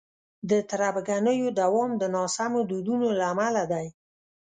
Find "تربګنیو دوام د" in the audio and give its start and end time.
0.69-2.03